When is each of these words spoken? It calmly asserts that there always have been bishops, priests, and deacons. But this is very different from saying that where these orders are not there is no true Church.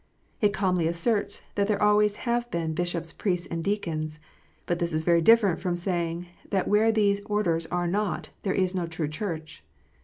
It 0.41 0.51
calmly 0.51 0.87
asserts 0.87 1.43
that 1.53 1.67
there 1.67 1.79
always 1.79 2.15
have 2.25 2.49
been 2.49 2.73
bishops, 2.73 3.13
priests, 3.13 3.45
and 3.45 3.63
deacons. 3.63 4.17
But 4.65 4.79
this 4.79 4.93
is 4.93 5.03
very 5.03 5.21
different 5.21 5.59
from 5.59 5.75
saying 5.75 6.25
that 6.49 6.67
where 6.67 6.91
these 6.91 7.21
orders 7.25 7.67
are 7.67 7.85
not 7.87 8.31
there 8.41 8.55
is 8.55 8.73
no 8.73 8.87
true 8.87 9.07
Church. 9.07 9.63